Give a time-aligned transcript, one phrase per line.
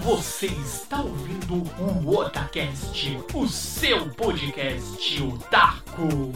[0.00, 6.32] Você está ouvindo o Otacast, o seu podcast otaku.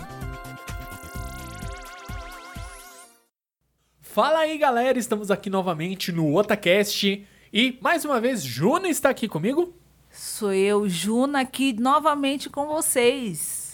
[4.03, 9.27] Fala aí, galera, estamos aqui novamente no Otacast e mais uma vez Juna está aqui
[9.27, 9.75] comigo.
[10.11, 13.66] Sou eu, Juna, aqui novamente com vocês.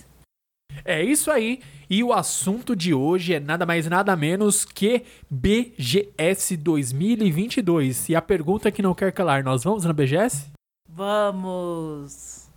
[0.85, 1.61] É isso aí.
[1.89, 8.09] E o assunto de hoje é nada mais nada menos que BGS 2022.
[8.09, 10.51] E a pergunta que não quer calar, nós vamos na BGS?
[10.89, 12.49] Vamos.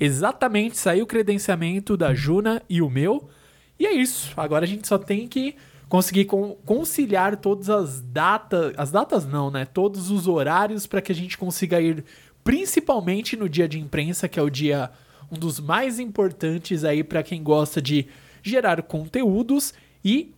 [0.00, 3.28] Exatamente, saiu o credenciamento da Juna e o meu.
[3.78, 4.32] E é isso.
[4.36, 5.54] Agora a gente só tem que
[5.88, 6.26] conseguir
[6.64, 9.64] conciliar todas as datas, as datas não, né?
[9.64, 12.04] Todos os horários para que a gente consiga ir
[12.44, 14.90] principalmente no dia de imprensa, que é o dia
[15.30, 18.06] um dos mais importantes aí para quem gosta de
[18.42, 19.74] gerar conteúdos.
[20.04, 20.32] E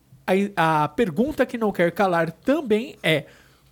[0.56, 3.26] a, a pergunta que não quer calar também é: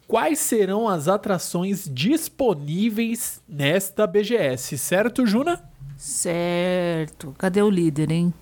[0.07, 5.63] quais serão as atrações disponíveis nesta BGS, certo, Juna?
[5.97, 7.35] Certo.
[7.37, 8.32] Cadê o líder, hein?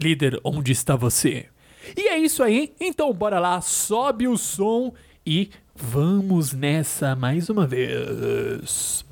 [0.00, 1.46] Líder, onde está você?
[1.96, 4.92] E é isso aí, então bora lá, sobe o som
[5.24, 9.04] e vamos nessa mais uma vez.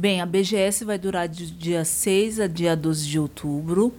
[0.00, 3.92] Bem, a BGS vai durar de dia 6 a dia 12 de outubro.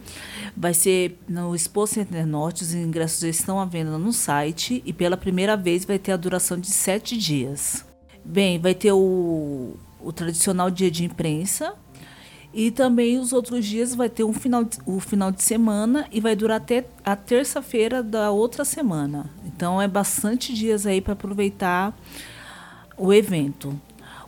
[0.56, 2.64] Vai ser no Expo Center Norte.
[2.64, 4.82] Os ingressos estão à venda no site.
[4.84, 7.84] E pela primeira vez vai ter a duração de 7 dias.
[8.24, 11.72] Bem, vai ter o, o tradicional dia de imprensa.
[12.52, 16.34] E também os outros dias vai ter um final, o final de semana e vai
[16.34, 19.30] durar até a terça-feira da outra semana.
[19.46, 21.96] Então é bastante dias aí para aproveitar
[22.98, 23.80] o evento.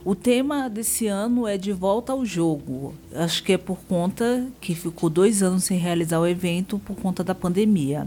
[0.04, 2.94] O tema desse ano é de volta ao jogo.
[3.14, 7.24] Acho que é por conta que ficou dois anos sem realizar o evento por conta
[7.24, 8.06] da pandemia.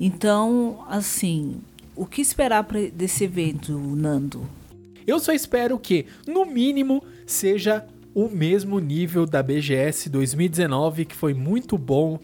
[0.00, 1.60] Então, assim,
[1.94, 4.42] o que esperar desse evento, Nando?
[5.06, 11.34] Eu só espero que, no mínimo, seja o mesmo nível da BGS 2019, que foi
[11.34, 12.18] muito bom.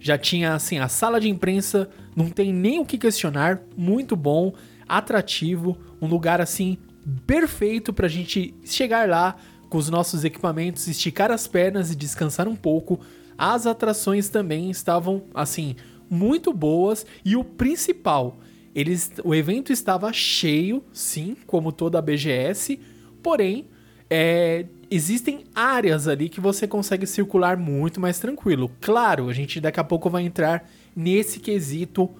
[0.00, 4.54] Já tinha, assim, a sala de imprensa, não tem nem o que questionar, muito bom,
[4.88, 6.78] atrativo, um lugar, assim,
[7.26, 9.36] perfeito para a gente chegar lá
[9.68, 13.00] com os nossos equipamentos, esticar as pernas e descansar um pouco.
[13.36, 15.76] As atrações também estavam assim
[16.10, 18.38] muito boas e o principal,
[18.74, 22.78] eles, o evento estava cheio, sim, como toda a BGS,
[23.22, 23.66] porém
[24.08, 28.70] é, existem áreas ali que você consegue circular muito mais tranquilo.
[28.80, 32.10] Claro, a gente daqui a pouco vai entrar nesse quesito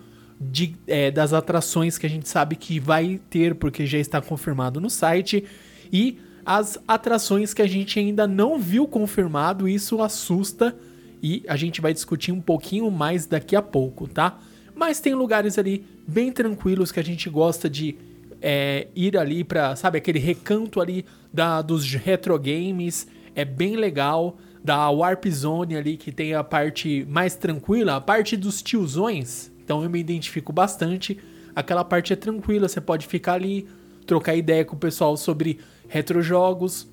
[0.41, 4.81] de, é, das atrações que a gente sabe que vai ter, porque já está confirmado
[4.81, 5.45] no site,
[5.93, 10.75] e as atrações que a gente ainda não viu confirmado, isso assusta
[11.23, 14.39] e a gente vai discutir um pouquinho mais daqui a pouco, tá?
[14.75, 17.97] Mas tem lugares ali bem tranquilos que a gente gosta de
[18.41, 24.39] é, ir ali para, sabe, aquele recanto ali da, dos retro games, é bem legal.
[24.63, 29.83] Da Warp Zone ali, que tem a parte mais tranquila, a parte dos tiozões, então
[29.83, 31.19] eu me identifico bastante.
[31.55, 33.69] Aquela parte é tranquila, você pode ficar ali,
[34.07, 36.89] trocar ideia com o pessoal sobre retrojogos.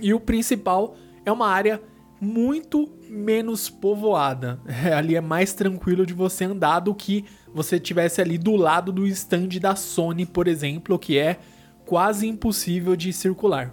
[0.00, 0.96] E o principal
[1.26, 1.82] é uma área
[2.18, 4.58] muito menos povoada.
[4.66, 8.90] É, ali é mais tranquilo de você andar do que você tivesse ali do lado
[8.90, 11.38] do stand da Sony, por exemplo, que é
[11.84, 13.70] quase impossível de circular.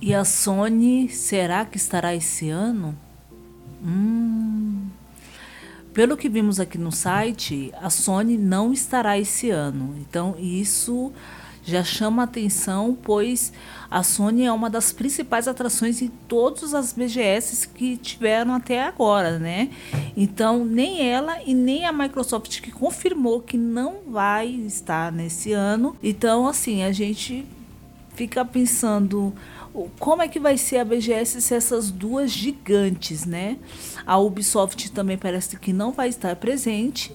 [0.00, 2.96] E a Sony, será que estará esse ano?
[3.84, 4.86] Hum,
[5.98, 9.96] pelo que vimos aqui no site, a Sony não estará esse ano.
[9.98, 11.10] Então isso
[11.64, 13.52] já chama atenção, pois
[13.90, 19.40] a Sony é uma das principais atrações em todas as BGS que tiveram até agora,
[19.40, 19.70] né?
[20.16, 25.96] Então, nem ela e nem a Microsoft que confirmou que não vai estar nesse ano.
[26.00, 27.44] Então, assim, a gente
[28.14, 29.34] fica pensando
[29.98, 33.58] como é que vai ser a BGS se essas duas gigantes, né?
[34.06, 37.14] A Ubisoft também parece que não vai estar presente.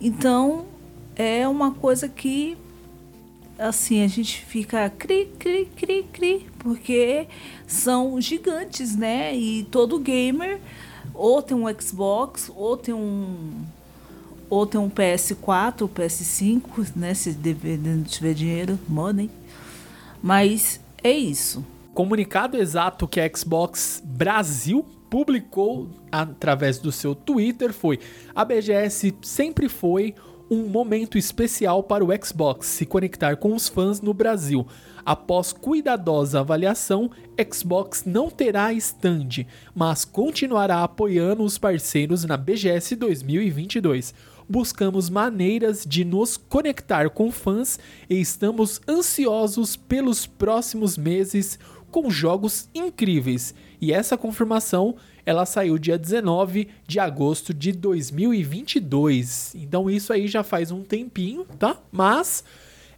[0.00, 0.66] Então,
[1.14, 2.56] é uma coisa que
[3.58, 7.28] assim, a gente fica cri, cri, cri, cri, porque
[7.66, 9.36] são gigantes, né?
[9.36, 10.60] E todo gamer
[11.12, 13.64] ou tem um Xbox, ou tem um
[14.48, 17.36] ou tem um PS4, PS5, né, se
[18.08, 19.30] tiver dinheiro, money.
[20.20, 21.64] Mas é isso
[21.94, 27.98] comunicado exato que a Xbox Brasil publicou através do seu Twitter foi:
[28.34, 30.14] a BGS sempre foi
[30.50, 34.66] um momento especial para o Xbox se conectar com os fãs no Brasil.
[35.06, 37.10] Após cuidadosa avaliação,
[37.52, 44.12] Xbox não terá stand, mas continuará apoiando os parceiros na BGS 2022.
[44.48, 47.78] buscamos maneiras de nos conectar com fãs
[48.08, 51.56] e estamos ansiosos pelos próximos meses
[51.90, 53.54] com jogos incríveis.
[53.80, 54.96] E essa confirmação,
[55.26, 59.54] ela saiu dia 19 de agosto de 2022.
[59.56, 61.76] Então isso aí já faz um tempinho, tá?
[61.90, 62.44] Mas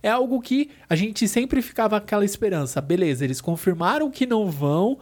[0.02, 2.80] é algo que a gente sempre ficava aquela esperança.
[2.80, 4.98] Beleza, eles confirmaram que não vão,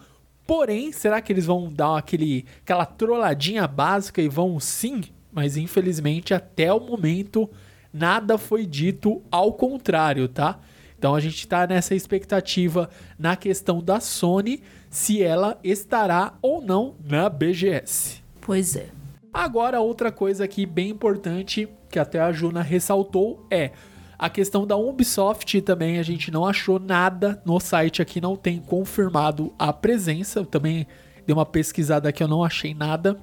[0.46, 5.02] porém, será que eles vão dar aquele, aquela trolladinha básica e vão sim
[5.32, 7.48] mas infelizmente até o momento
[7.92, 10.58] nada foi dito ao contrário, tá?
[11.00, 16.94] Então a gente está nessa expectativa na questão da Sony se ela estará ou não
[17.02, 18.22] na BGS.
[18.38, 18.90] Pois é.
[19.32, 23.70] Agora outra coisa aqui bem importante que até a Juna ressaltou é
[24.18, 28.58] a questão da Ubisoft também a gente não achou nada no site aqui não tem
[28.60, 30.40] confirmado a presença.
[30.40, 30.86] Eu também
[31.26, 33.16] dei uma pesquisada aqui eu não achei nada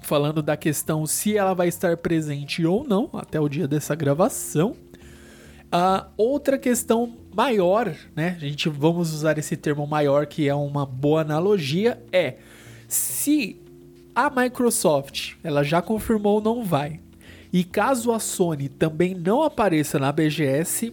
[0.00, 4.74] falando da questão se ela vai estar presente ou não até o dia dessa gravação.
[5.70, 8.36] A outra questão maior, né?
[8.36, 12.36] A gente vamos usar esse termo maior que é uma boa analogia é
[12.88, 13.60] se
[14.14, 17.00] a Microsoft ela já confirmou não vai
[17.52, 20.92] e caso a Sony também não apareça na BGS,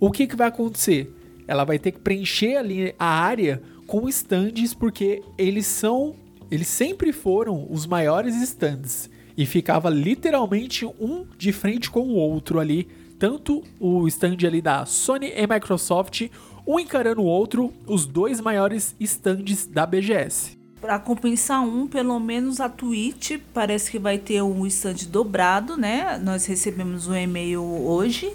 [0.00, 1.14] o que, que vai acontecer?
[1.46, 6.14] Ela vai ter que preencher ali a área com stands porque eles são
[6.50, 12.58] eles sempre foram os maiores stands e ficava literalmente um de frente com o outro
[12.58, 16.28] ali, tanto o stand ali da Sony e Microsoft,
[16.66, 20.56] um encarando o outro, os dois maiores stands da BGS.
[20.80, 26.18] Para compensar um, pelo menos a Twitch parece que vai ter um stand dobrado, né?
[26.18, 28.32] Nós recebemos um e-mail hoje.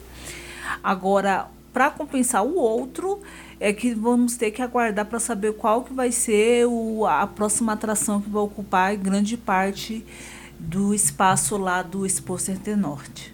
[0.83, 3.21] Agora, para compensar o outro,
[3.59, 7.73] é que vamos ter que aguardar para saber qual que vai ser o, a próxima
[7.73, 10.05] atração que vai ocupar grande parte
[10.59, 13.33] do espaço lá do Expo Center Norte.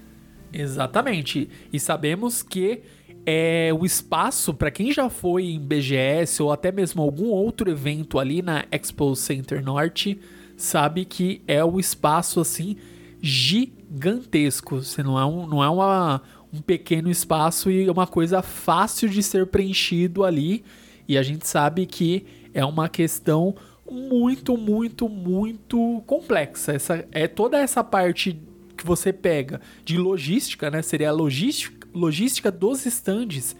[0.51, 1.49] Exatamente.
[1.71, 2.81] E sabemos que
[3.25, 8.17] é o espaço para quem já foi em BGS ou até mesmo algum outro evento
[8.17, 10.19] ali na Expo Center Norte,
[10.57, 12.77] sabe que é o espaço assim
[13.21, 14.81] gigantesco.
[14.81, 16.21] Você não é, um, não é uma,
[16.53, 20.63] um pequeno espaço e uma coisa fácil de ser preenchido ali.
[21.07, 23.55] E a gente sabe que é uma questão
[23.89, 26.73] muito, muito, muito complexa.
[26.73, 28.39] Essa é toda essa parte
[28.79, 30.81] que você pega de logística, né?
[30.81, 33.55] Seria a logística, logística dos estandes.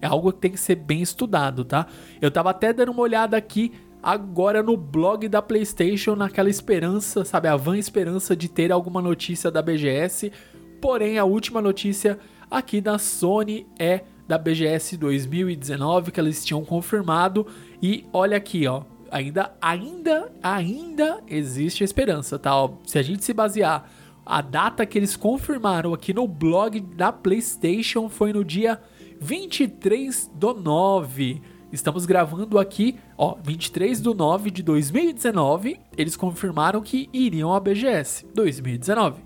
[0.00, 1.86] É algo que tem que ser bem estudado, tá?
[2.20, 3.72] Eu tava até dando uma olhada aqui
[4.02, 9.50] agora no blog da PlayStation, naquela esperança, sabe, a van esperança de ter alguma notícia
[9.50, 10.32] da BGS.
[10.80, 12.18] Porém, a última notícia
[12.50, 17.46] aqui da Sony é da BGS 2019 que eles tinham confirmado
[17.82, 22.52] e olha aqui, ó, ainda ainda ainda existe esperança, tá?
[22.86, 23.90] Se a gente se basear
[24.30, 28.80] a data que eles confirmaram aqui no blog da PlayStation foi no dia
[29.20, 31.42] 23 do 9.
[31.72, 35.80] Estamos gravando aqui, ó, 23 do 9 de 2019.
[35.98, 39.20] Eles confirmaram que iriam à BGS 2019.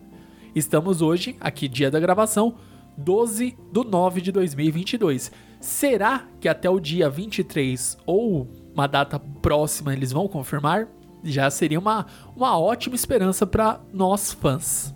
[0.54, 2.54] Estamos hoje, aqui dia da gravação,
[2.96, 5.30] 12 do 9 de 2022.
[5.60, 10.88] Será que até o dia 23 ou uma data próxima eles vão confirmar?
[11.22, 14.93] Já seria uma, uma ótima esperança para nós fãs.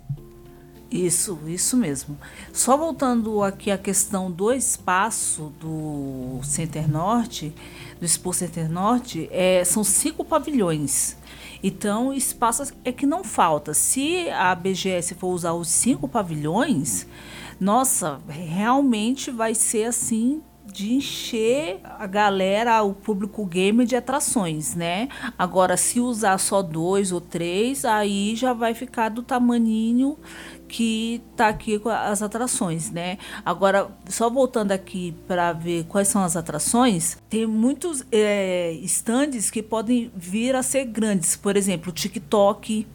[0.91, 2.17] Isso, isso mesmo.
[2.51, 7.53] Só voltando aqui à questão do espaço do Center Norte,
[7.99, 11.15] do Expo Center Norte, é, são cinco pavilhões.
[11.61, 13.73] Então, espaço é que não falta.
[13.73, 17.05] Se a BGS for usar os cinco pavilhões,
[17.59, 20.41] nossa, realmente vai ser assim
[20.71, 25.09] de encher a galera, o público gamer de atrações, né?
[25.37, 30.17] Agora, se usar só dois ou três, aí já vai ficar do tamaninho
[30.69, 33.17] que tá aqui com as atrações, né?
[33.43, 39.63] Agora, só voltando aqui para ver quais são as atrações, tem muitos é, stands que
[39.63, 41.35] podem vir a ser grandes.
[41.35, 42.87] Por exemplo, o TikTok,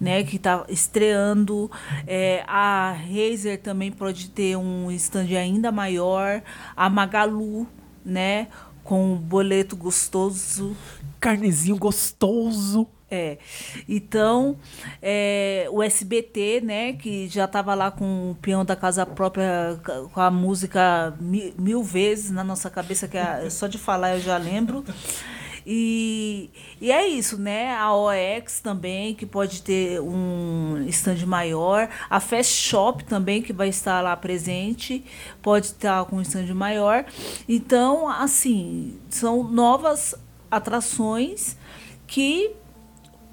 [0.00, 1.70] né, que está estreando.
[2.06, 6.42] É, a Razer também pode ter um stand ainda maior.
[6.76, 7.66] A Magalu,
[8.04, 8.46] né,
[8.84, 10.76] com um boleto gostoso.
[11.18, 12.86] Carnezinho gostoso.
[13.08, 13.38] É.
[13.88, 14.56] Então,
[15.00, 19.78] é, o SBT, né, que já estava lá com o peão da casa própria,
[20.12, 24.20] com a música mil, mil vezes na nossa cabeça, que é, só de falar eu
[24.20, 24.84] já lembro.
[25.68, 26.48] E,
[26.80, 27.74] e é isso, né?
[27.74, 31.88] A OX também, que pode ter um stand maior.
[32.08, 35.04] A Fast Shop também, que vai estar lá presente,
[35.42, 37.04] pode estar com um stand maior.
[37.48, 40.14] Então, assim, são novas
[40.48, 41.56] atrações
[42.06, 42.54] que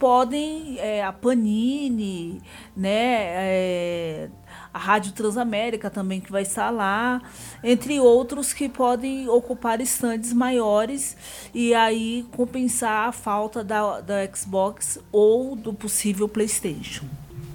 [0.04, 2.42] podem, é, a Panini,
[2.76, 4.30] né, é,
[4.74, 7.22] a Rádio Transamérica também que vai estar lá,
[7.64, 11.16] entre outros que podem ocupar estandes maiores
[11.54, 17.06] e aí compensar a falta da, da Xbox ou do possível PlayStation.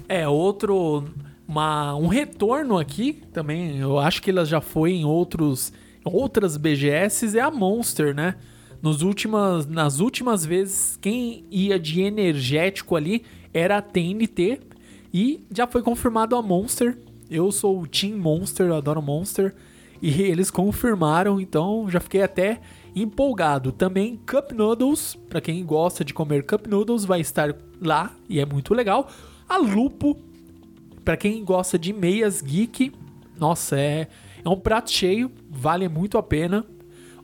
[0.07, 1.05] É, outro.
[1.47, 5.71] Uma, um retorno aqui também, eu acho que ela já foi em outros,
[6.03, 8.33] outras BGS, é a Monster, né?
[8.81, 14.61] Nos últimas, nas últimas vezes, quem ia de energético ali era a TNT.
[15.13, 16.97] E já foi confirmado a Monster.
[17.29, 19.53] Eu sou o Team Monster, eu adoro Monster.
[20.01, 22.61] E eles confirmaram, então já fiquei até
[22.95, 23.71] empolgado.
[23.71, 28.45] Também Cup Noodles, para quem gosta de comer Cup Noodles, vai estar lá e é
[28.45, 29.09] muito legal.
[29.47, 30.17] A Lupo,
[31.03, 32.91] para quem gosta de meias geek,
[33.37, 34.07] nossa, é,
[34.43, 36.65] é um prato cheio, vale muito a pena.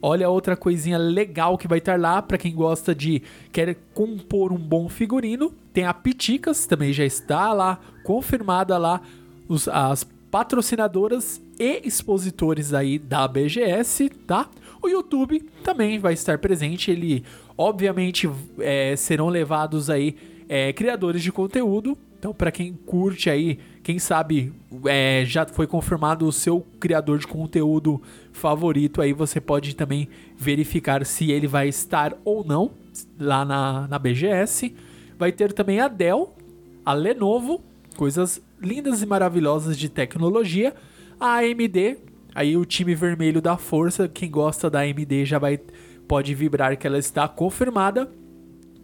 [0.01, 3.21] Olha outra coisinha legal que vai estar lá para quem gosta de
[3.51, 5.53] quer compor um bom figurino.
[5.73, 9.01] Tem a Piticas, também já está lá confirmada lá
[9.47, 14.49] os, as patrocinadoras e expositores aí da BGS, tá?
[14.81, 16.91] O YouTube também vai estar presente.
[16.91, 17.23] Ele,
[17.57, 20.15] obviamente, é, serão levados aí
[20.47, 21.97] é, criadores de conteúdo.
[22.19, 24.51] Então, para quem curte aí, quem sabe
[24.85, 28.01] é, já foi confirmado o seu criador de conteúdo
[28.33, 32.71] favorito, aí você pode também verificar se ele vai estar ou não
[33.19, 34.75] lá na, na BGS.
[35.19, 36.35] Vai ter também a Dell,
[36.83, 37.61] a Lenovo,
[37.95, 40.73] coisas lindas e maravilhosas de tecnologia.
[41.19, 41.99] A AMD,
[42.33, 45.59] aí o time vermelho da força, quem gosta da AMD já vai
[46.07, 48.11] pode vibrar que ela está confirmada.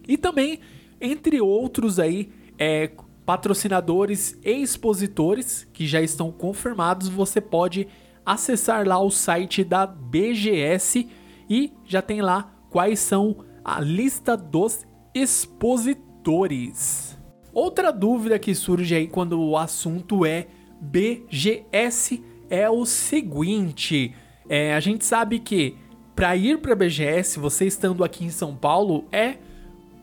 [0.08, 0.60] E também,
[1.01, 2.91] entre outros aí, é,
[3.25, 7.88] patrocinadores e expositores que já estão confirmados, você pode
[8.25, 11.08] acessar lá o site da BGS
[11.50, 17.18] e já tem lá quais são a lista dos expositores.
[17.54, 20.48] Outra dúvida que surge aí quando o assunto é
[20.80, 24.13] BGS é o seguinte:
[24.48, 25.75] é, a gente sabe que
[26.16, 29.38] para ir para a BGS, você estando aqui em São Paulo, é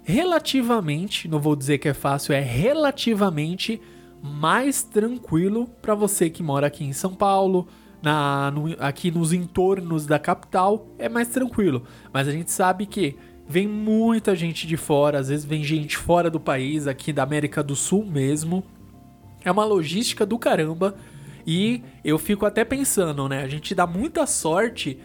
[0.09, 3.79] relativamente, não vou dizer que é fácil, é relativamente
[4.23, 7.69] mais tranquilo para você que mora aqui em São Paulo,
[8.03, 11.85] na, no, aqui nos entornos da capital, é mais tranquilo.
[12.11, 16.31] Mas a gente sabe que vem muita gente de fora, às vezes vem gente fora
[16.31, 18.65] do país, aqui da América do Sul mesmo.
[19.45, 20.97] É uma logística do caramba.
[21.47, 23.43] E eu fico até pensando, né?
[23.43, 24.99] A gente dá muita sorte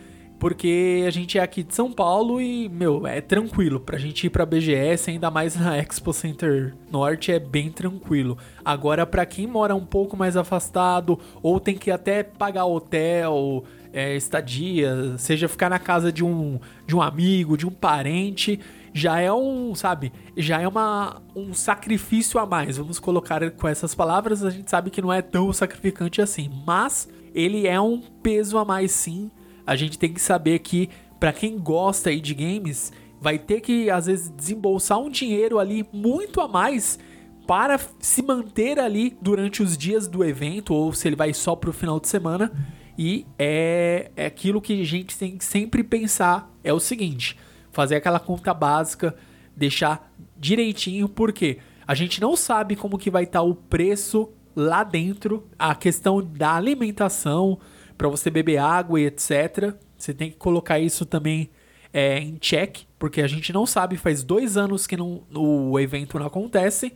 [0.44, 3.80] porque a gente é aqui de São Paulo e, meu, é tranquilo.
[3.80, 8.38] Pra gente ir pra BGS, ainda mais na Expo Center Norte, é bem tranquilo.
[8.66, 14.18] Agora, pra quem mora um pouco mais afastado, ou tem que até pagar hotel, é,
[14.18, 18.60] estadia, seja ficar na casa de um, de um amigo, de um parente,
[18.94, 22.76] já é um, sabe, já é uma, um sacrifício a mais.
[22.76, 27.08] Vamos colocar com essas palavras, a gente sabe que não é tão sacrificante assim, mas
[27.34, 29.32] ele é um peso a mais sim
[29.66, 30.90] a gente tem que saber que
[31.20, 32.92] para quem gosta aí de games,
[33.22, 37.00] vai ter que às vezes desembolsar um dinheiro ali muito a mais
[37.48, 41.72] para se manter ali durante os dias do evento ou se ele vai só pro
[41.72, 42.52] final de semana.
[42.98, 47.38] E é, é aquilo que a gente tem que sempre pensar é o seguinte,
[47.72, 49.16] fazer aquela conta básica,
[49.56, 54.84] deixar direitinho, porque a gente não sabe como que vai estar tá o preço lá
[54.84, 57.58] dentro, a questão da alimentação,
[57.98, 59.74] para você beber água e etc.
[59.98, 61.50] Você tem que colocar isso também
[61.92, 66.18] é, em check, porque a gente não sabe, faz dois anos que não, o evento
[66.18, 66.94] não acontece.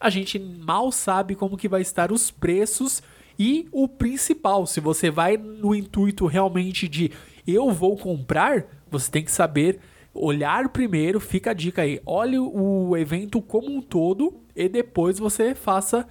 [0.00, 3.02] A gente mal sabe como que vai estar os preços
[3.38, 7.12] e o principal, se você vai no intuito realmente de
[7.46, 9.78] eu vou comprar, você tem que saber
[10.12, 15.54] olhar primeiro, fica a dica aí, olhe o evento como um todo e depois você
[15.54, 16.06] faça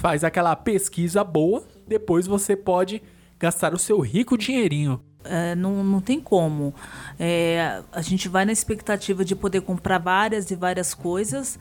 [0.00, 3.02] faz aquela pesquisa boa, depois você pode
[3.38, 5.00] gastar o seu rico dinheirinho.
[5.24, 6.74] É, não, não tem como.
[7.18, 11.58] É, a gente vai na expectativa de poder comprar várias e várias coisas,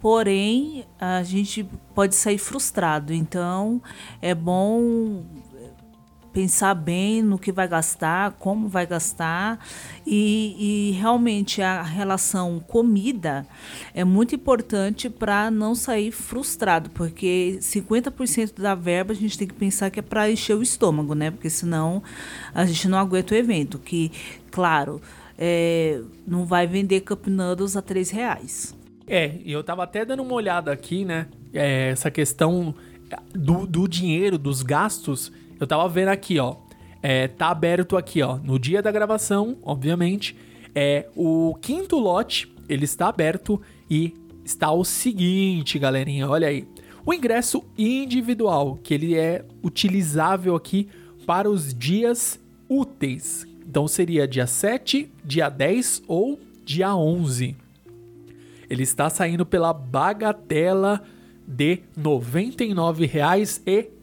[0.00, 3.14] porém a gente pode sair frustrado.
[3.14, 3.82] Então
[4.20, 5.24] é bom
[6.36, 9.58] pensar bem no que vai gastar, como vai gastar
[10.06, 13.46] e, e realmente a relação comida
[13.94, 19.54] é muito importante para não sair frustrado, porque 50% da verba a gente tem que
[19.54, 21.30] pensar que é para encher o estômago, né?
[21.30, 22.02] Porque senão
[22.54, 24.12] a gente não aguenta o evento, que,
[24.50, 25.00] claro,
[25.38, 28.76] é, não vai vender Cup Noodles a 3 reais.
[29.06, 31.28] É, e eu tava até dando uma olhada aqui, né?
[31.54, 32.74] É, essa questão
[33.34, 36.56] do, do dinheiro, dos gastos eu tava vendo aqui, ó.
[37.02, 38.36] É, tá aberto aqui, ó.
[38.36, 40.36] No dia da gravação, obviamente.
[40.74, 43.60] É o quinto lote, ele está aberto
[43.90, 44.12] e
[44.44, 46.68] está o seguinte, galerinha, olha aí.
[47.04, 50.88] O ingresso individual, que ele é utilizável aqui
[51.24, 53.46] para os dias úteis.
[53.66, 57.56] Então seria dia 7, dia 10 ou dia 11.
[58.68, 61.02] Ele está saindo pela bagatela
[61.46, 63.10] de R$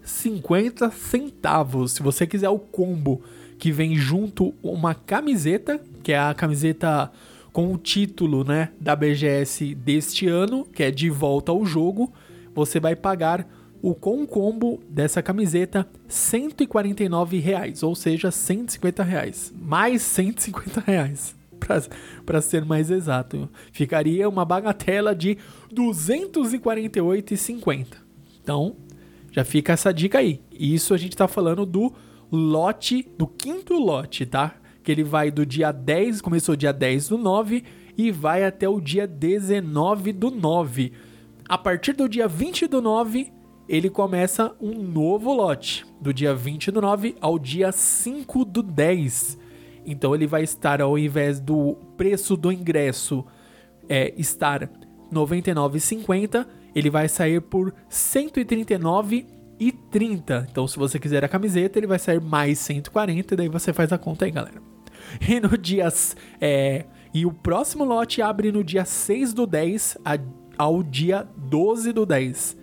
[0.05, 1.87] 99,50.
[1.87, 3.23] Se você quiser o combo
[3.57, 7.09] que vem junto uma camiseta, que é a camiseta
[7.51, 12.11] com o título, né, da BGS deste ano, que é de volta ao jogo,
[12.53, 13.47] você vai pagar
[13.81, 21.35] o com combo dessa camiseta 149 reais, ou seja, 150 reais, mais 150 reais
[22.25, 23.47] para ser mais exato.
[23.71, 25.37] Ficaria uma bagatela de
[25.73, 27.87] 248,50.
[28.41, 28.75] Então,
[29.33, 30.39] já fica essa dica aí.
[30.51, 31.91] Isso a gente está falando do
[32.31, 34.55] lote, do quinto lote, tá?
[34.83, 37.63] Que ele vai do dia 10, começou dia 10 do 9
[37.97, 40.93] e vai até o dia 19 do 9.
[41.49, 43.33] A partir do dia 20 do 9,
[43.67, 49.39] ele começa um novo lote, do dia 20 do 9 ao dia 5 do 10.
[49.83, 53.25] Então ele vai estar ao invés do preço do ingresso
[53.89, 54.69] é, estar R$
[55.11, 60.47] 99,50, ele vai sair por R$ 139,30.
[60.49, 63.97] Então se você quiser a camiseta, ele vai sair mais 140, daí você faz a
[63.97, 64.61] conta aí, galera.
[65.27, 65.87] E no dia
[66.41, 70.17] é, e o próximo lote abre no dia 6 do 10 a,
[70.57, 72.57] ao dia 12 do 10.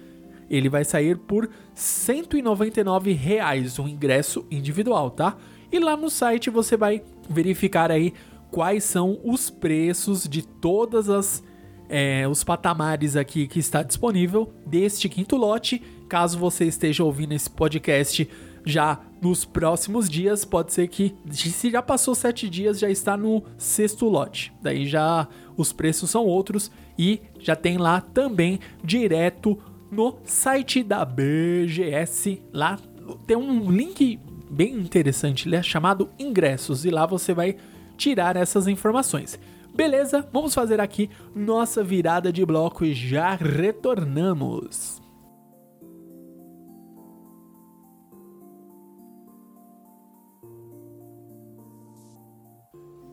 [0.50, 5.36] Ele vai sair por 199 reais, um ingresso individual, tá?
[5.70, 8.12] E lá no site você vai verificar aí
[8.50, 11.44] quais são os preços de todas as
[11.90, 15.82] é, os patamares aqui que está disponível deste quinto lote.
[16.08, 18.28] Caso você esteja ouvindo esse podcast
[18.64, 23.42] já nos próximos dias, pode ser que se já passou sete dias, já está no
[23.58, 24.52] sexto lote.
[24.62, 29.58] Daí já os preços são outros e já tem lá também direto
[29.90, 32.40] no site da BGS.
[32.52, 32.78] Lá
[33.26, 34.18] tem um link
[34.50, 37.56] bem interessante, ele é chamado ingressos e lá você vai
[37.96, 39.38] tirar essas informações.
[39.80, 40.28] Beleza?
[40.30, 45.00] Vamos fazer aqui nossa virada de bloco e já retornamos.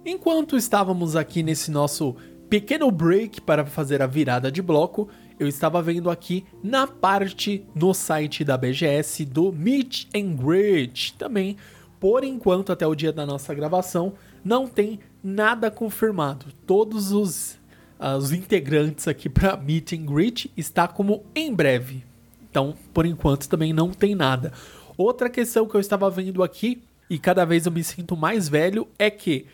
[0.05, 2.17] Enquanto estávamos aqui nesse nosso
[2.49, 5.07] pequeno break para fazer a virada de bloco,
[5.39, 11.15] eu estava vendo aqui na parte no site da BGS do Meet and Greet.
[11.17, 11.55] Também,
[11.97, 14.15] por enquanto, até o dia da nossa gravação,
[14.47, 16.45] não tem nada confirmado.
[16.65, 17.59] Todos os,
[17.99, 22.03] uh, os integrantes aqui para Meet and Greet está como em breve.
[22.49, 24.53] Então, por enquanto, também não tem nada.
[24.97, 28.87] Outra questão que eu estava vendo aqui, e cada vez eu me sinto mais velho,
[28.97, 29.45] é que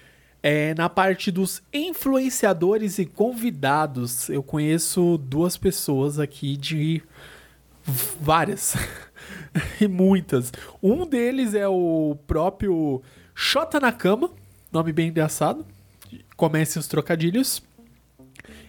[0.43, 7.01] é, na parte dos influenciadores e convidados, eu conheço duas pessoas aqui de
[8.21, 8.75] várias
[9.81, 10.53] e muitas.
[10.81, 13.01] Um deles é o próprio
[13.33, 14.29] Xota na Cama,
[14.73, 15.65] nome bem engraçado.
[16.35, 17.61] Comece os trocadilhos.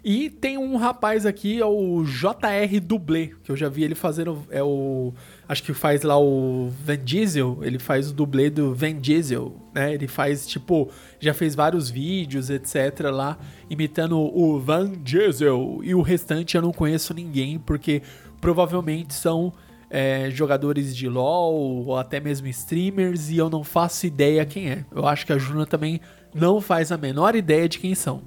[0.04, 4.46] E tem um rapaz aqui, é o JR Dublê, que eu já vi ele fazendo.
[4.50, 5.14] É o
[5.48, 9.94] acho que faz lá o Van Diesel, ele faz o dublê do Van Diesel, né?
[9.94, 13.10] Ele faz, tipo, já fez vários vídeos, etc.
[13.10, 13.38] lá,
[13.68, 15.80] imitando o Van Diesel.
[15.82, 18.02] E o restante eu não conheço ninguém, porque
[18.42, 19.54] provavelmente são
[19.94, 24.85] é, jogadores de LoL, ou até mesmo streamers, e eu não faço ideia quem é.
[24.90, 26.00] Eu acho que a Juna também
[26.35, 28.22] não faz a menor ideia de quem são.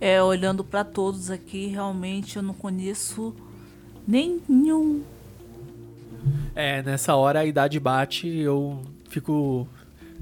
[0.00, 3.34] É, olhando para todos aqui, realmente eu não conheço
[4.06, 5.02] nenhum
[6.54, 9.68] é, nessa hora a idade bate e eu fico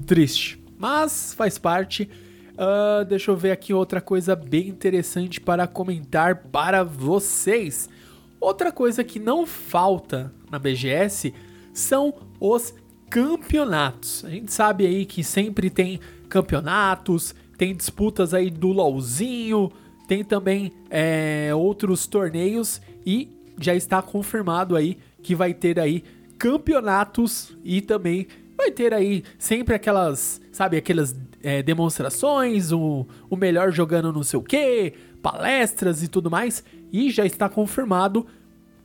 [0.05, 0.61] triste.
[0.77, 2.09] Mas faz parte.
[2.53, 7.89] Uh, deixa eu ver aqui outra coisa bem interessante para comentar para vocês.
[8.43, 11.33] Outra coisa que não falta na BGS
[11.73, 12.75] são os
[13.09, 14.25] campeonatos.
[14.25, 19.71] A gente sabe aí que sempre tem campeonatos, tem disputas aí do LOLzinho,
[20.09, 26.03] tem também é, outros torneios e já está confirmado aí que vai ter aí
[26.37, 28.27] campeonatos e também
[28.57, 34.37] vai ter aí sempre aquelas, sabe, aquelas é, demonstrações, o, o melhor jogando não sei
[34.37, 36.63] o que, palestras e tudo mais.
[36.91, 38.27] E já está confirmado.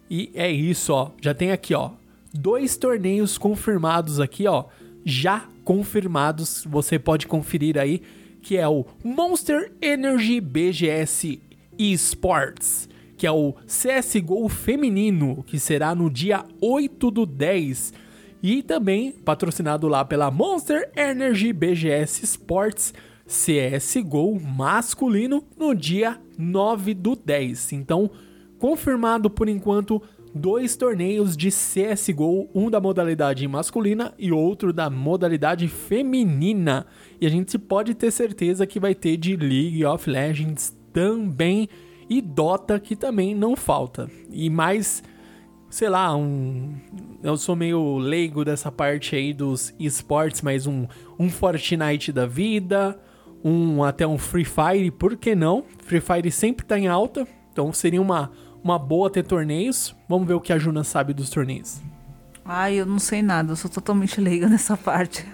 [0.09, 1.11] E é isso, ó.
[1.20, 1.90] Já tem aqui, ó.
[2.33, 4.66] Dois torneios confirmados aqui, ó.
[5.05, 6.64] Já confirmados.
[6.66, 8.01] Você pode conferir aí.
[8.40, 11.42] Que é o Monster Energy BGS
[11.77, 17.92] Esports que é o CSGO feminino, que será no dia 8 do 10.
[18.40, 22.94] E também patrocinado lá pela Monster Energy BGS Sports
[23.28, 27.74] CSGO masculino no dia 9 do 10.
[27.74, 28.10] Então,
[28.58, 30.02] confirmado por enquanto
[30.34, 36.86] dois torneios de CSGO, um da modalidade masculina e outro da modalidade feminina.
[37.20, 41.68] E a gente pode ter certeza que vai ter de League of Legends também
[42.08, 44.10] e Dota que também não falta.
[44.30, 45.02] E mais,
[45.68, 46.74] sei lá, um
[47.22, 50.86] eu sou meio leigo dessa parte aí dos esportes, mas um
[51.18, 52.98] um Fortnite da vida,
[53.44, 55.64] um até um Free Fire, por que não?
[55.85, 58.31] Free Fire sempre tá em alta, então seria uma
[58.62, 59.94] uma boa ter torneios.
[60.09, 61.81] Vamos ver o que a Juna sabe dos torneios.
[62.44, 65.24] Ai, eu não sei nada, eu sou totalmente leiga nessa parte.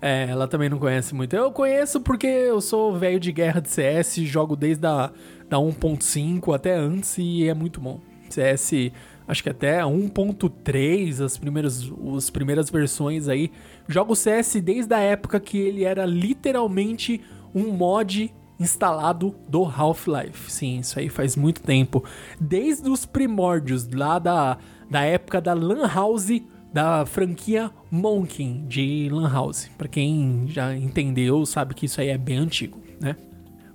[0.00, 1.34] é, ela também não conhece muito.
[1.34, 5.10] Eu conheço porque eu sou velho de guerra de CS, jogo desde a
[5.48, 8.00] da 1.5 até antes e é muito bom.
[8.28, 8.90] CS,
[9.26, 13.50] acho que até 1.3, as primeiras, as primeiras versões aí.
[13.88, 17.20] Jogo CS desde a época que ele era literalmente
[17.54, 20.50] um mod instalado do Half-Life.
[20.50, 22.04] Sim, isso aí faz muito tempo.
[22.40, 24.58] Desde os primórdios, lá da,
[24.90, 29.70] da época da Lan House, da franquia Monkin de Lan House.
[29.78, 33.16] Pra quem já entendeu, sabe que isso aí é bem antigo, né?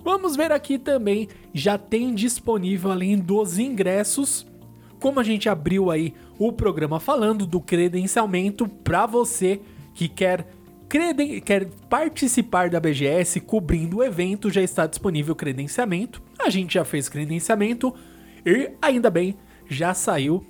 [0.04, 4.48] Vamos ver aqui também, já tem disponível além dos ingressos,
[5.02, 9.60] como a gente abriu aí o programa falando do credenciamento para você
[9.96, 10.48] que quer
[10.88, 16.22] creden quer participar da BGS cobrindo o evento, já está disponível o credenciamento.
[16.40, 17.94] A gente já fez credenciamento
[18.46, 19.36] e ainda bem,
[19.68, 20.46] já saiu.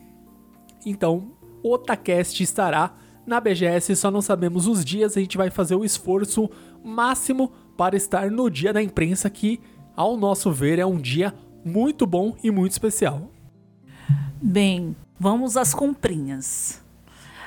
[0.86, 1.32] Então,
[1.64, 2.94] o Otacast estará
[3.26, 6.50] na BGS, só não sabemos os dias, a gente vai fazer o esforço
[6.84, 9.62] máximo para estar no dia da imprensa que,
[9.96, 11.34] ao nosso ver, é um dia
[11.64, 13.32] muito bom e muito especial.
[14.44, 16.82] Bem, vamos às comprinhas.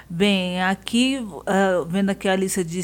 [0.09, 2.81] Bem, aqui, uh, vendo aqui a lista de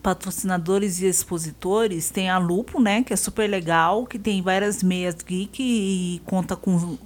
[0.00, 5.16] patrocinadores e expositores, tem a Lupo, né, que é super legal, que tem várias meias
[5.16, 6.96] geek e conta com,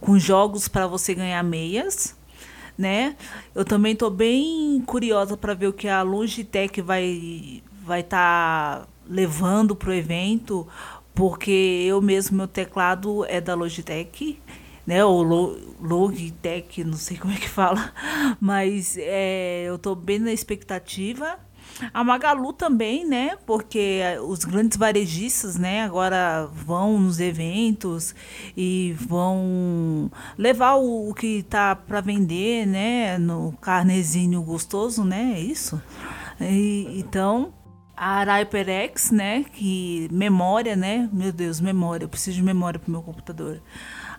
[0.00, 2.14] com jogos para você ganhar meias,
[2.76, 3.16] né?
[3.52, 8.88] Eu também estou bem curiosa para ver o que a Logitech vai vai estar tá
[9.08, 10.68] levando para o evento,
[11.12, 14.38] porque eu mesmo meu teclado é da Logitech
[14.88, 15.04] né?
[15.04, 15.22] O
[15.82, 17.92] Logitech, não sei como é que fala,
[18.40, 21.38] mas é, eu estou bem na expectativa.
[21.92, 23.36] A Magalu também, né?
[23.44, 28.14] Porque os grandes varejistas, né, agora vão nos eventos
[28.56, 35.34] e vão levar o, o que tá para vender, né, no carnezinho gostoso, né?
[35.36, 35.80] É isso.
[36.40, 37.52] E, então,
[37.98, 41.08] a HyperX, né, que memória, né?
[41.12, 43.60] Meu Deus, memória, eu preciso de memória para meu computador.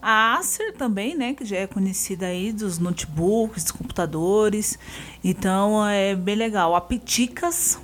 [0.01, 4.77] A Acer também, né, que já é conhecida aí dos notebooks, dos computadores.
[5.23, 6.75] Então é bem legal.
[6.75, 7.79] A Piticas,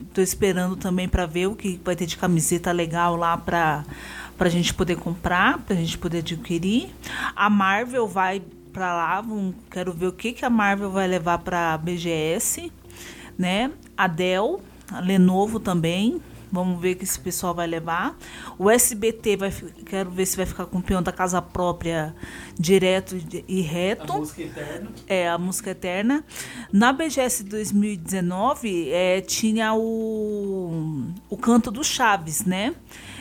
[0.00, 3.84] estou esperando também para ver o que vai ter de camiseta legal lá para
[4.36, 6.94] para a gente poder comprar, para a gente poder adquirir.
[7.34, 8.40] A Marvel vai
[8.72, 12.70] para lá, vamos, quero ver o que, que a Marvel vai levar para a BGS,
[13.36, 13.72] né?
[13.96, 16.20] A Dell, a Lenovo também,
[16.50, 18.16] Vamos ver o que esse pessoal vai levar.
[18.58, 19.52] O SBT vai,
[19.84, 22.14] quero ver se vai ficar com o peão da casa própria
[22.58, 24.12] direto e reto.
[24.12, 24.90] A música eterna.
[25.06, 26.24] É, a música eterna.
[26.72, 32.74] Na BGS 2019 é, tinha o, o canto do Chaves, né?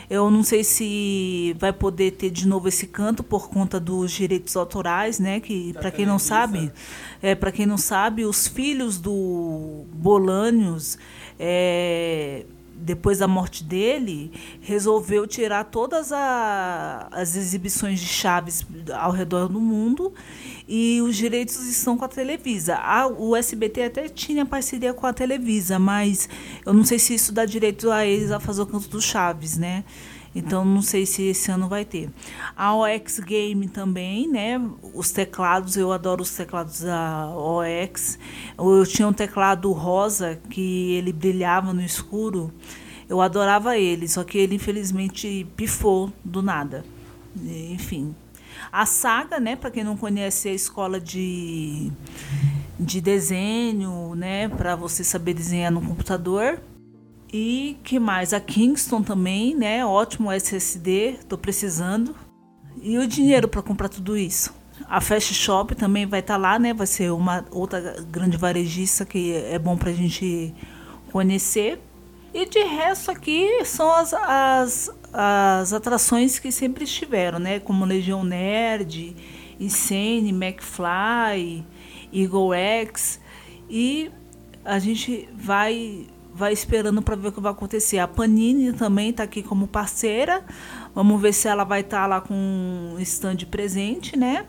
[0.09, 4.55] Eu não sei se vai poder ter de novo esse canto por conta dos direitos
[4.55, 5.41] autorais, né?
[5.41, 6.71] Que para quem não sabe,
[7.21, 10.97] é para quem não sabe, os filhos do Bolânios
[11.39, 12.45] é,
[12.79, 19.59] depois da morte dele, resolveu tirar todas a, as exibições de Chaves ao redor do
[19.59, 20.13] mundo
[20.67, 22.75] e os direitos estão com a Televisa.
[22.75, 26.29] A, o SBT até tinha parceria com a Televisa, mas
[26.65, 29.57] eu não sei se isso dá direito a eles a fazer o canto do Chaves,
[29.57, 29.83] né?
[30.35, 32.09] Então não sei se esse ano vai ter.
[32.55, 34.61] A OX Game também, né?
[34.93, 38.19] Os teclados, eu adoro os teclados da OX.
[38.57, 42.51] Eu tinha um teclado rosa que ele brilhava no escuro.
[43.09, 46.83] Eu adorava ele, só que ele infelizmente pifou do nada.
[47.35, 48.15] Enfim.
[48.71, 51.91] A saga, né, para quem não conhece, é a escola de
[52.79, 56.59] de desenho, né, para você saber desenhar no computador.
[57.31, 58.33] E que mais?
[58.33, 59.85] A Kingston também, né?
[59.85, 62.15] Ótimo SSD, tô precisando.
[62.81, 64.55] E o dinheiro para comprar tudo isso?
[64.87, 66.73] A Fast Shop também vai estar tá lá, né?
[66.73, 70.53] Vai ser uma outra grande varejista que é bom para a gente
[71.11, 71.81] conhecer.
[72.33, 77.59] E de resto aqui são as, as, as atrações que sempre estiveram, né?
[77.59, 79.15] Como Legião Nerd,
[79.59, 81.65] Insane, McFly,
[82.13, 83.19] Eagle X.
[83.69, 84.11] E
[84.63, 86.07] a gente vai
[86.37, 87.97] vai esperando para ver o que vai acontecer.
[87.97, 90.45] A Panini também está aqui como parceira.
[90.93, 94.45] Vamos ver se ela vai estar tá lá com um stand presente, né?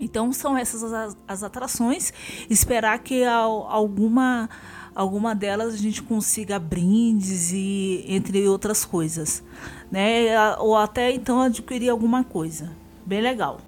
[0.00, 2.10] Então são essas as, as atrações.
[2.48, 4.48] Esperar que alguma
[4.94, 9.44] alguma delas a gente consiga brindes e entre outras coisas,
[9.90, 10.56] né?
[10.58, 12.72] Ou até então adquirir alguma coisa.
[13.04, 13.60] Bem legal.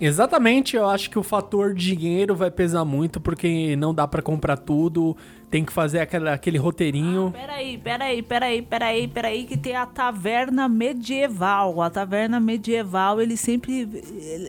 [0.00, 4.56] Exatamente, eu acho que o fator dinheiro vai pesar muito porque não dá para comprar
[4.56, 5.14] tudo,
[5.50, 7.34] tem que fazer aquele, aquele roteirinho.
[7.34, 11.82] Ah, peraí, peraí, peraí, peraí, peraí, que tem a taverna medieval.
[11.82, 13.88] A taverna medieval, eles sempre.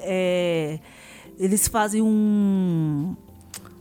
[0.03, 0.79] É,
[1.37, 3.15] eles fazem um.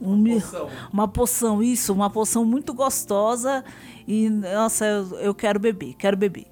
[0.00, 0.70] um uma, poção.
[0.92, 3.62] uma poção, isso, uma poção muito gostosa.
[4.09, 6.49] E, nossa, eu, eu quero beber, quero beber.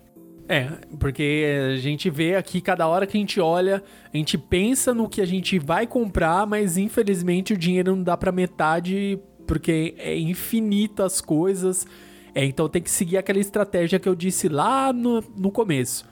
[0.49, 3.83] É, porque a gente vê aqui, cada hora que a gente olha,
[4.13, 8.17] a gente pensa no que a gente vai comprar, mas infelizmente o dinheiro não dá
[8.17, 11.87] para metade, porque é infinito as coisas.
[12.35, 16.07] É, então tem que seguir aquela estratégia que eu disse lá no, no começo.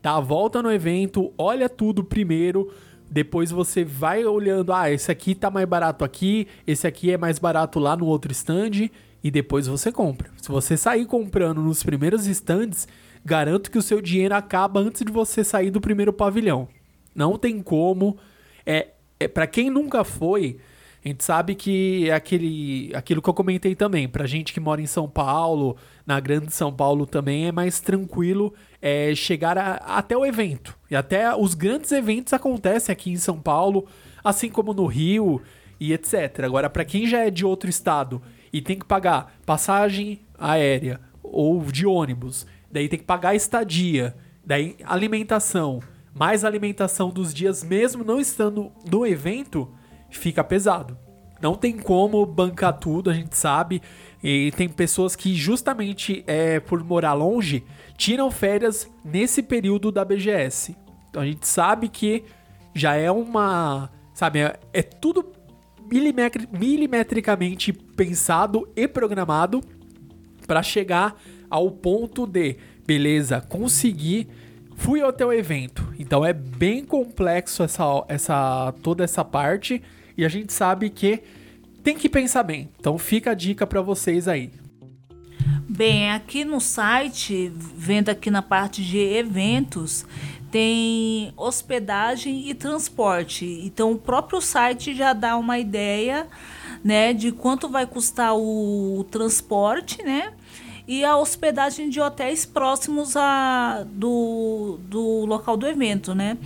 [0.00, 2.72] Dá a volta no evento, olha tudo primeiro,
[3.10, 7.38] depois você vai olhando, ah, esse aqui tá mais barato aqui, esse aqui é mais
[7.38, 8.88] barato lá no outro stand,
[9.22, 10.30] e depois você compra.
[10.40, 12.88] Se você sair comprando nos primeiros stands,
[13.24, 16.68] garanto que o seu dinheiro acaba antes de você sair do primeiro pavilhão.
[17.14, 18.16] Não tem como.
[18.64, 18.88] É,
[19.20, 20.58] é para quem nunca foi,
[21.04, 24.08] a gente sabe que é aquele, aquilo que eu comentei também.
[24.08, 28.54] Pra gente que mora em São Paulo, na Grande São Paulo também, é mais tranquilo
[28.80, 30.78] é, chegar a, até o evento.
[30.88, 33.86] E até os grandes eventos acontecem aqui em São Paulo,
[34.22, 35.42] assim como no Rio
[35.80, 36.40] e etc.
[36.44, 41.62] Agora, para quem já é de outro estado e tem que pagar passagem aérea ou
[41.64, 45.80] de ônibus daí tem que pagar a estadia, daí alimentação,
[46.14, 49.70] mais alimentação dos dias mesmo não estando no evento,
[50.10, 50.96] fica pesado.
[51.40, 53.82] Não tem como bancar tudo, a gente sabe.
[54.22, 57.64] E tem pessoas que, justamente é, por morar longe,
[57.96, 60.76] tiram férias nesse período da BGS.
[61.10, 62.22] Então a gente sabe que
[62.72, 63.90] já é uma.
[64.14, 65.32] Sabe, é, é tudo
[66.52, 69.60] milimetricamente pensado e programado
[70.46, 71.20] para chegar
[71.52, 74.26] ao ponto de, beleza, consegui,
[74.74, 75.86] fui até o evento.
[75.98, 79.82] Então é bem complexo essa, essa toda essa parte
[80.16, 81.22] e a gente sabe que
[81.84, 82.70] tem que pensar bem.
[82.80, 84.50] Então fica a dica para vocês aí.
[85.68, 90.06] Bem, aqui no site, vendo aqui na parte de eventos,
[90.50, 93.44] tem hospedagem e transporte.
[93.62, 96.26] Então o próprio site já dá uma ideia,
[96.82, 100.32] né, de quanto vai custar o, o transporte, né?
[100.92, 106.36] E a hospedagem de hotéis próximos a, do, do local do evento, né?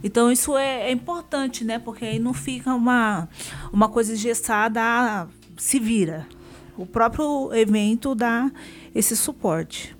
[0.00, 1.80] Então isso é, é importante, né?
[1.80, 3.28] Porque aí não fica uma,
[3.72, 6.24] uma coisa engessada, ah, se vira.
[6.78, 8.48] O próprio evento dá
[8.94, 9.96] esse suporte.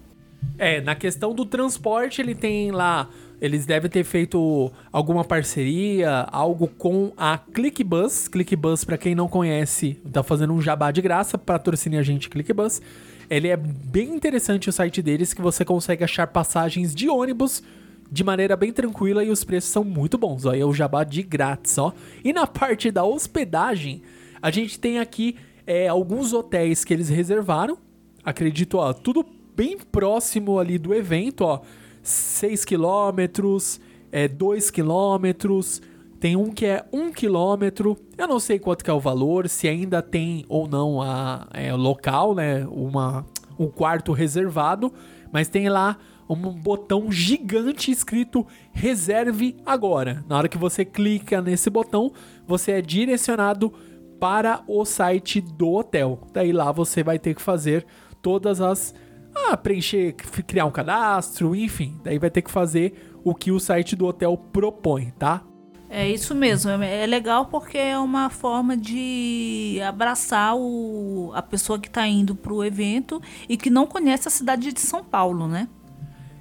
[0.56, 3.08] É, na questão do transporte, ele tem lá.
[3.40, 8.28] Eles devem ter feito alguma parceria, algo com a ClickBus.
[8.28, 12.80] ClickBus, para quem não conhece, tá fazendo um jabá de graça, patrocine a gente, ClickBus.
[13.28, 17.62] Ele é bem interessante o site deles que você consegue achar passagens de ônibus
[18.10, 20.44] de maneira bem tranquila e os preços são muito bons.
[20.44, 21.92] Ó, é o jabá de grátis, ó.
[22.24, 24.02] E na parte da hospedagem,
[24.40, 25.36] a gente tem aqui
[25.66, 27.76] é, alguns hotéis que eles reservaram.
[28.24, 29.24] Acredito, ó, tudo
[29.56, 31.62] bem próximo ali do evento, ó.
[32.02, 33.80] 6 quilômetros,
[34.12, 35.82] é, 2 quilômetros,
[36.18, 37.96] tem um que é um quilômetro.
[38.16, 41.72] Eu não sei quanto que é o valor, se ainda tem ou não a é,
[41.72, 42.66] local, né?
[42.66, 43.26] Uma,
[43.59, 44.92] um quarto reservado,
[45.33, 45.98] mas tem lá
[46.29, 50.24] um botão gigante escrito reserve agora.
[50.29, 52.12] Na hora que você clica nesse botão,
[52.46, 53.72] você é direcionado
[54.18, 56.20] para o site do hotel.
[56.33, 57.87] Daí lá você vai ter que fazer
[58.20, 58.94] todas as
[59.35, 60.14] ah, preencher,
[60.46, 64.37] criar um cadastro, enfim, daí vai ter que fazer o que o site do hotel
[64.37, 65.44] propõe, tá?
[65.88, 66.70] É isso mesmo.
[66.70, 72.35] É, é legal porque é uma forma de abraçar o, a pessoa que está indo
[72.35, 75.68] para o evento e que não conhece a cidade de São Paulo, né?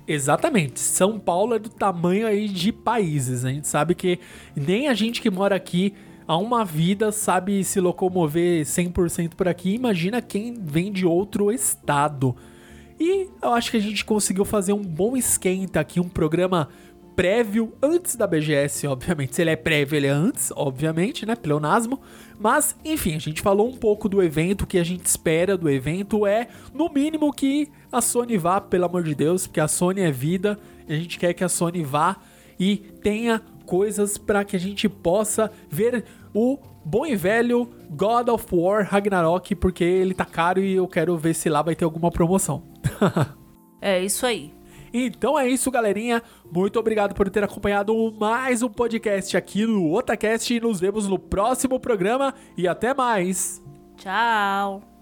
[0.08, 0.80] Exatamente.
[0.80, 3.46] São Paulo é do tamanho aí de países.
[3.46, 4.20] A gente sabe que
[4.56, 5.94] nem a gente que mora aqui
[6.28, 9.74] há uma vida sabe se locomover 100% por aqui.
[9.74, 12.36] Imagina quem vem de outro estado.
[13.00, 16.70] E eu acho que a gente conseguiu fazer um bom esquenta aqui, um programa
[17.16, 19.36] prévio antes da BGS, obviamente.
[19.36, 21.36] Se ele é prévio, ele é antes, obviamente, né?
[21.36, 22.00] Pleonasmo.
[22.40, 25.70] Mas, enfim, a gente falou um pouco do evento, o que a gente espera do
[25.70, 30.02] evento é, no mínimo, que a Sony vá, pelo amor de Deus, porque a Sony
[30.02, 32.18] é vida, e a gente quer que a Sony vá
[32.60, 38.46] e tenha coisas para que a gente possa ver o bom e velho God of
[38.52, 42.12] War Ragnarok, porque ele tá caro e eu quero ver se lá vai ter alguma
[42.12, 42.64] promoção.
[43.82, 44.55] é isso aí.
[44.98, 46.24] Então é isso, galerinha.
[46.50, 50.58] Muito obrigado por ter acompanhado mais um podcast aqui no Otacast.
[50.62, 53.62] Nos vemos no próximo programa e até mais.
[53.98, 54.95] Tchau.